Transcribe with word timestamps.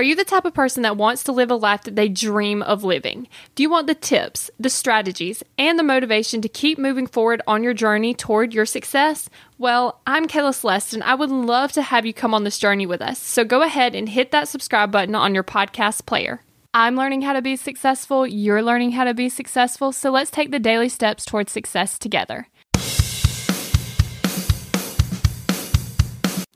Are 0.00 0.02
you 0.02 0.16
the 0.16 0.24
type 0.24 0.46
of 0.46 0.54
person 0.54 0.82
that 0.84 0.96
wants 0.96 1.24
to 1.24 1.32
live 1.32 1.50
a 1.50 1.54
life 1.54 1.82
that 1.82 1.94
they 1.94 2.08
dream 2.08 2.62
of 2.62 2.84
living? 2.84 3.28
Do 3.54 3.62
you 3.62 3.68
want 3.68 3.86
the 3.86 3.94
tips, 3.94 4.50
the 4.58 4.70
strategies, 4.70 5.42
and 5.58 5.78
the 5.78 5.82
motivation 5.82 6.40
to 6.40 6.48
keep 6.48 6.78
moving 6.78 7.06
forward 7.06 7.42
on 7.46 7.62
your 7.62 7.74
journey 7.74 8.14
toward 8.14 8.54
your 8.54 8.64
success? 8.64 9.28
Well, 9.58 10.00
I'm 10.06 10.26
Kayla 10.26 10.54
Celeste, 10.54 10.94
and 10.94 11.02
I 11.02 11.14
would 11.14 11.28
love 11.28 11.72
to 11.72 11.82
have 11.82 12.06
you 12.06 12.14
come 12.14 12.32
on 12.32 12.44
this 12.44 12.58
journey 12.58 12.86
with 12.86 13.02
us. 13.02 13.18
So 13.18 13.44
go 13.44 13.60
ahead 13.60 13.94
and 13.94 14.08
hit 14.08 14.30
that 14.30 14.48
subscribe 14.48 14.90
button 14.90 15.14
on 15.14 15.34
your 15.34 15.44
podcast 15.44 16.06
player. 16.06 16.40
I'm 16.72 16.96
learning 16.96 17.20
how 17.20 17.34
to 17.34 17.42
be 17.42 17.56
successful, 17.56 18.26
you're 18.26 18.62
learning 18.62 18.92
how 18.92 19.04
to 19.04 19.12
be 19.12 19.28
successful, 19.28 19.92
so 19.92 20.10
let's 20.10 20.30
take 20.30 20.50
the 20.50 20.58
daily 20.58 20.88
steps 20.88 21.26
towards 21.26 21.52
success 21.52 21.98
together. 21.98 22.48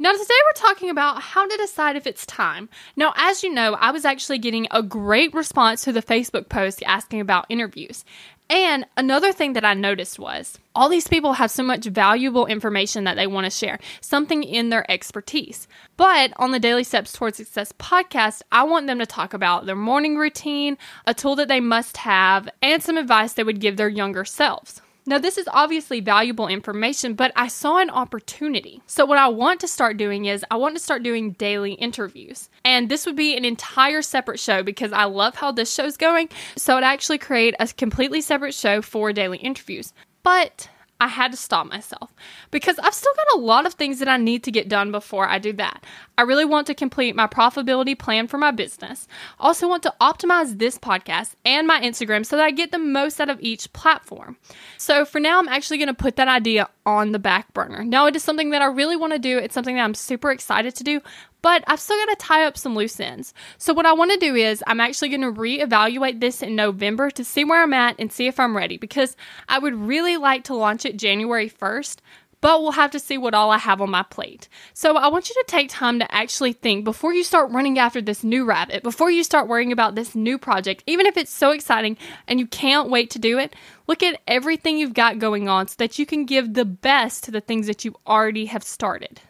Now, 0.05 0.13
today 0.13 0.35
we're 0.45 0.69
talking 0.69 0.91
about 0.91 1.23
how 1.23 1.49
to 1.49 1.57
decide 1.57 1.97
if 1.97 2.07
it's 2.07 2.27
time. 2.27 2.69
Now, 2.95 3.15
as 3.17 3.43
you 3.43 3.51
know, 3.51 3.73
I 3.73 3.91
was 3.91 4.05
actually 4.05 4.37
getting 4.37 4.69
a 4.71 4.83
great 4.83 5.33
response 5.33 5.83
to 5.85 5.93
the 5.93 6.03
Facebook 6.03 6.51
post 6.51 6.83
asking 6.87 7.21
about 7.21 7.47
interviews. 7.49 8.05
And 8.51 8.85
another 8.99 9.33
thing 9.33 9.55
that 9.55 9.65
I 9.65 9.73
noticed 9.73 10.19
was 10.19 10.59
all 10.75 10.91
these 10.91 11.09
people 11.09 11.33
have 11.33 11.51
so 11.51 11.63
much 11.63 11.87
valuable 11.87 12.45
information 12.45 13.05
that 13.05 13.15
they 13.15 13.27
want 13.27 13.47
to 13.47 13.51
share, 13.51 13.79
something 14.03 14.43
in 14.43 14.69
their 14.69 14.85
expertise. 14.91 15.67
But 15.97 16.35
on 16.37 16.51
the 16.51 16.61
Daily 16.61 16.85
Steps 16.85 17.13
Towards 17.15 17.39
Success 17.39 17.73
podcast, 17.73 18.43
I 18.53 18.65
want 18.65 18.87
them 18.87 18.99
to 18.99 19.07
talk 19.07 19.33
about 19.33 19.65
their 19.65 19.75
morning 19.75 20.19
routine, 20.19 20.77
a 21.07 21.15
tool 21.15 21.35
that 21.37 21.49
they 21.49 21.61
must 21.61 21.97
have, 21.97 22.47
and 22.61 22.83
some 22.83 22.99
advice 22.99 23.33
they 23.33 23.43
would 23.43 23.59
give 23.59 23.79
their 23.79 23.89
younger 23.89 24.27
selves. 24.27 24.83
Now, 25.07 25.19
this 25.19 25.37
is 25.37 25.47
obviously 25.53 26.01
valuable 26.01 26.49
information, 26.49 27.13
but 27.13 27.31
I 27.37 27.49
saw 27.49 27.77
an 27.79 27.91
opportunity. 27.91 28.81
So, 28.87 29.05
what 29.05 29.19
I 29.19 29.29
want 29.29 29.61
to 29.61 29.69
start 29.69 29.99
doing 29.99 30.25
is 30.25 30.45
I 30.51 30.57
want 30.57 30.77
to 30.77 30.83
start 30.83 31.03
doing 31.03 31.33
daily 31.33 31.75
interviews. 31.75 32.49
And 32.65 32.89
this 32.89 33.05
would 33.05 33.17
be 33.17 33.37
an 33.37 33.45
entire 33.45 34.01
separate 34.01 34.41
show 34.41 34.63
because 34.63 34.93
I 34.93 35.05
love 35.05 35.35
how 35.35 35.53
this 35.53 35.75
show's 35.75 35.99
going. 35.99 36.31
So, 36.57 36.79
I'd 36.79 36.85
actually 36.85 37.19
create 37.19 37.55
a 37.61 37.69
completely 37.69 38.23
separate 38.23 38.55
show 38.55 38.81
for 38.81 39.13
daily 39.13 39.39
interviews. 39.39 39.93
But 40.23 40.71
I 41.01 41.09
had 41.09 41.33
to 41.33 41.37
stop 41.37 41.67
myself 41.67 42.15
because 42.51 42.79
I've 42.79 42.95
still 42.95 43.13
got 43.15 43.39
a 43.39 43.41
lot 43.41 43.67
of 43.67 43.75
things 43.75 43.99
that 43.99 44.09
I 44.09 44.17
need 44.17 44.43
to 44.45 44.51
get 44.51 44.71
done 44.71 44.91
before 44.91 45.29
I 45.29 45.39
do 45.39 45.53
that. 45.55 45.85
I 46.17 46.23
really 46.23 46.45
want 46.45 46.67
to 46.69 46.75
complete 46.75 47.17
my 47.17 47.27
profitability 47.27 47.99
plan 47.99 48.29
for 48.29 48.39
my 48.39 48.51
business. 48.51 49.09
I 49.41 49.47
also 49.47 49.69
want 49.69 49.83
to 49.83 49.95
optimize 50.01 50.59
this 50.59 50.79
podcast 50.79 51.35
and 51.45 51.67
my 51.67 51.81
Instagram 51.81 52.25
so 52.25 52.37
that 52.37 52.45
I 52.45 52.51
get 52.51 52.71
the 52.71 52.79
most 52.79 53.21
out 53.21 53.31
of 53.31 53.41
each 53.41 53.73
platform. 53.73 54.37
So 54.79 55.05
for 55.05 55.19
now, 55.19 55.39
I'm 55.39 55.49
actually 55.49 55.79
going 55.79 55.89
to 55.89 55.95
put 55.95 56.17
that 56.17 56.29
idea 56.29 56.69
on 56.87 57.13
the 57.13 57.19
back 57.19 57.53
burner. 57.53 57.85
Now, 57.85 58.07
it 58.07 58.15
is 58.15 58.23
something 58.23 58.51
that 58.51 58.63
I 58.63 58.67
really 58.67 58.97
want 58.97 59.13
to 59.13 59.19
do. 59.19 59.39
It's 59.39 59.55
something 59.55 59.77
that 59.77 59.85
I'm 59.85 59.95
super 59.95 60.31
excited 60.31 60.77
to 60.77 60.85
do, 60.85 61.01
but 61.43 61.65
I've 61.67 61.81
still 61.81 61.99
got 61.99 62.19
to 62.19 62.27
tie 62.27 62.45
up 62.45 62.57
some 62.57 62.75
loose 62.75 62.99
ends. 63.01 63.35
So, 63.59 63.75
what 63.75 63.85
I 63.85 63.93
want 63.93 64.13
to 64.13 64.19
do 64.19 64.35
is, 64.35 64.63
I'm 64.67 64.81
actually 64.81 65.11
going 65.11 65.21
to 65.21 65.33
reevaluate 65.33 66.21
this 66.21 66.43
in 66.43 66.57
November 66.57 67.11
to 67.11 67.25
see 67.25 67.45
where 67.45 67.63
I'm 67.63 67.75
at 67.75 67.97
and 67.99 68.13
see 68.13 68.27
if 68.27 68.39
I'm 68.39 68.57
ready 68.57 68.77
because 68.77 69.17
I 69.49 69.59
would 69.59 69.75
really 69.75 70.17
like 70.17 70.45
to 70.45 70.55
launch 70.55 70.85
it 70.85 70.97
January 70.97 71.51
1st. 71.51 71.99
But 72.45 72.61
we'll 72.61 72.73
have 72.73 72.91
to 72.91 73.01
see 73.01 73.17
what 73.17 73.33
all 73.33 73.51
I 73.51 73.57
have 73.57 73.81
on 73.81 73.89
my 73.89 74.03
plate. 74.03 74.51
So, 74.75 74.99
I 74.99 75.09
want 75.09 75.31
you 75.31 75.35
to 75.35 75.45
take 75.47 75.71
time 75.71 75.99
to 76.01 76.15
actually 76.15 76.53
think 76.53 76.85
before 76.85 77.15
you 77.15 77.25
start 77.25 77.51
running 77.51 77.79
after 77.79 78.03
this 78.03 78.23
new 78.23 78.45
rabbit, 78.45 78.83
before 78.83 79.11
you 79.11 79.25
start 79.25 79.49
worrying 79.49 79.73
about 79.73 79.95
this 79.95 80.15
new 80.15 80.37
project, 80.37 80.85
even 80.87 81.07
if 81.07 81.17
it's 81.17 81.33
so 81.33 81.53
exciting 81.53 81.97
and 82.29 82.39
you 82.39 82.47
can't 82.47 82.91
wait 82.91 83.09
to 83.13 83.19
do 83.19 83.39
it, 83.39 83.57
look 83.87 84.03
at 84.03 84.21
everything 84.29 84.77
you've 84.77 84.93
got 84.93 85.19
going 85.19 85.49
on 85.49 85.69
so 85.69 85.77
that 85.79 85.99
you 85.99 86.05
can 86.05 86.27
give 86.27 86.53
the 86.53 86.67
best 86.67 87.25
to 87.25 87.31
the 87.31 87.41
things 87.41 87.67
that 87.67 87.83
you 87.83 87.95
already 88.07 88.45
have 88.45 88.63
started. 88.63 89.23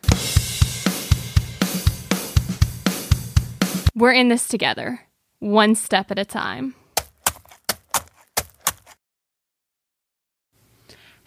We're 3.95 4.11
in 4.11 4.27
this 4.27 4.49
together, 4.49 5.03
one 5.39 5.77
step 5.77 6.11
at 6.11 6.19
a 6.19 6.25
time. 6.25 6.75